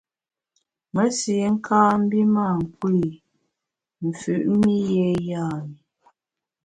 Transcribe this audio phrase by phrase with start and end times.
[0.93, 3.05] Mesi kâ mbi mâ nkpù i,
[4.05, 5.75] mfüt mi yé yam’i.